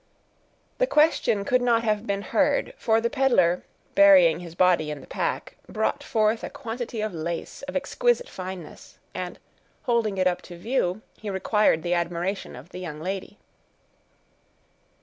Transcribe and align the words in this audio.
The 0.79 0.87
question 0.87 1.45
could 1.45 1.61
not 1.61 1.83
have 1.83 2.07
been 2.07 2.23
heard; 2.23 2.73
for 2.75 2.99
the 2.99 3.09
peddler, 3.11 3.63
burying 3.93 4.39
his 4.39 4.55
body 4.55 4.89
in 4.89 4.99
the 4.99 5.05
pack, 5.05 5.57
brought 5.69 6.01
forth 6.01 6.43
a 6.43 6.49
quantity 6.49 7.01
of 7.01 7.13
lace 7.13 7.61
of 7.67 7.75
exquisite 7.75 8.27
fineness, 8.27 8.97
and, 9.13 9.37
holding 9.83 10.17
it 10.17 10.25
up 10.25 10.41
to 10.49 10.57
view, 10.57 11.03
he 11.17 11.29
required 11.29 11.83
the 11.83 11.93
admiration 11.93 12.55
of 12.55 12.69
the 12.69 12.79
young 12.79 12.99
lady. 12.99 13.37